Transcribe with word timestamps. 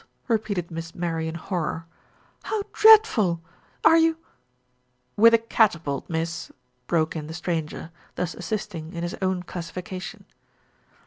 repeated 0.27 0.71
Miss 0.71 0.95
Mary 0.95 1.27
in 1.27 1.35
horror. 1.35 1.85
"How 2.45 2.63
dreadful! 2.73 3.39
Are 3.85 3.97
you" 3.97 4.17
"With 5.15 5.35
a 5.35 5.37
catapult, 5.37 6.09
miss," 6.09 6.51
broke 6.87 7.15
in 7.15 7.27
the 7.27 7.35
stranger, 7.35 7.91
thus 8.15 8.33
assisting 8.33 8.93
in 8.93 9.03
his 9.03 9.13
own 9.21 9.43
classification. 9.43 10.25